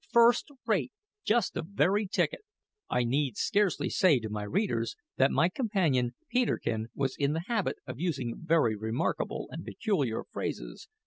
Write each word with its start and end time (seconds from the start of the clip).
"First 0.09 0.49
rate; 0.65 0.91
just 1.23 1.53
the 1.53 1.61
very 1.61 2.07
ticket!" 2.07 2.39
I 2.89 3.03
need 3.03 3.37
scarcely 3.37 3.87
say 3.87 4.19
to 4.21 4.31
my 4.31 4.41
readers 4.41 4.95
that 5.17 5.29
my 5.29 5.47
companion 5.47 6.15
Peterkin 6.27 6.87
was 6.95 7.15
in 7.19 7.33
the 7.33 7.43
habit 7.47 7.75
of 7.85 7.99
using 7.99 8.41
very 8.43 8.75
remarkable 8.75 9.47
and 9.51 9.63
peculiar 9.63 10.23
phrases. 10.31 10.87